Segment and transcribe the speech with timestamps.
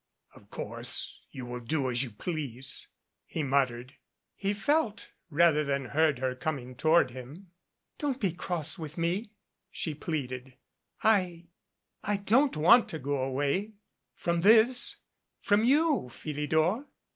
[0.33, 2.87] "Of course, you will do as you please,"
[3.27, 3.97] he muttered.
[4.33, 7.51] He felt rather than heard her coming toward him.
[7.99, 9.29] "Don't be cross with me,"
[9.69, 10.55] she pleaded.
[11.03, 11.49] "I
[12.03, 13.73] I don't want to go away
[14.15, 14.95] from this
[15.39, 16.87] from you, Philidor."